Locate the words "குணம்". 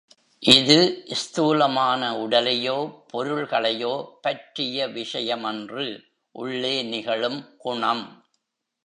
7.57-8.25